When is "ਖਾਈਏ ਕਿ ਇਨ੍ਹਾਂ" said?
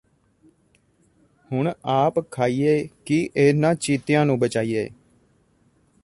2.31-3.73